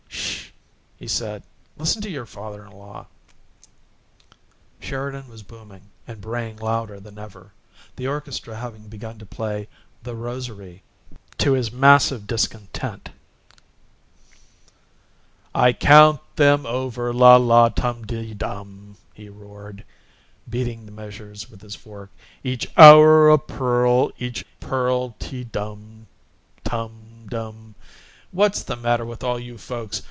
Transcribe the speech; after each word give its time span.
"SH!" 0.13 0.47
he 1.07 1.07
said. 1.07 1.41
"Listen 1.77 1.99
to 2.03 2.09
your 2.11 2.27
father 2.27 2.63
in 2.63 2.73
law." 2.73 3.07
Sheridan 4.79 5.27
was 5.29 5.41
booming 5.41 5.89
and 6.05 6.21
braying 6.21 6.57
louder 6.57 6.99
than 6.99 7.17
ever, 7.17 7.53
the 7.95 8.05
orchestra 8.05 8.57
having 8.57 8.87
begun 8.87 9.17
to 9.17 9.25
play 9.25 9.67
"The 10.03 10.13
Rosary," 10.15 10.83
to 11.39 11.53
his 11.53 11.69
vast 11.69 12.51
content. 12.51 13.09
"I 15.55 15.73
COUNT 15.73 16.19
THEM 16.35 16.67
OVER, 16.67 17.11
LA 17.15 17.37
LA 17.37 17.69
TUM 17.69 18.05
TEE 18.05 18.35
DUM," 18.35 18.97
he 19.15 19.27
roared, 19.27 19.83
beating 20.47 20.85
the 20.85 20.91
measures 20.91 21.49
with 21.49 21.61
his 21.63 21.73
fork. 21.73 22.11
"EACH 22.43 22.67
HOUR 22.77 23.27
A 23.31 23.39
PEARL, 23.39 24.11
EACH 24.19 24.45
PEARL 24.59 25.15
TEE 25.17 25.45
DUM 25.45 26.05
TUM 26.63 27.25
DUM 27.27 27.73
What's 28.31 28.61
the 28.63 28.75
matter 28.77 29.03
with 29.03 29.23
all 29.23 29.39
you 29.39 29.57
folks? 29.57 29.99